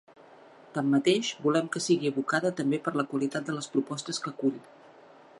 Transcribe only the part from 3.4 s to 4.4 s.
de les propostes que